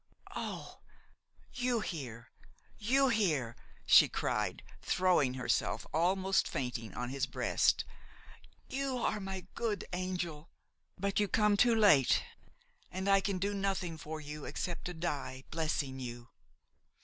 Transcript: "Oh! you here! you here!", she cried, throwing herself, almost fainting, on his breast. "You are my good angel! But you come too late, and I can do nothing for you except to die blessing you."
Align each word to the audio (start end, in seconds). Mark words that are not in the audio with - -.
"Oh! 0.35 0.79
you 1.53 1.79
here! 1.81 2.31
you 2.79 3.09
here!", 3.09 3.55
she 3.85 4.09
cried, 4.09 4.63
throwing 4.81 5.35
herself, 5.35 5.85
almost 5.93 6.47
fainting, 6.47 6.95
on 6.95 7.09
his 7.09 7.27
breast. 7.27 7.85
"You 8.67 8.97
are 8.97 9.19
my 9.19 9.41
good 9.53 9.85
angel! 9.93 10.49
But 10.97 11.19
you 11.19 11.27
come 11.27 11.55
too 11.55 11.75
late, 11.75 12.23
and 12.89 13.07
I 13.07 13.21
can 13.21 13.37
do 13.37 13.53
nothing 13.53 13.95
for 13.95 14.19
you 14.19 14.45
except 14.45 14.85
to 14.85 14.95
die 14.95 15.43
blessing 15.51 15.99
you." 15.99 16.29